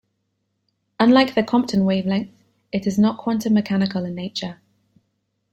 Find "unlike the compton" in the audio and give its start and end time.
0.99-1.85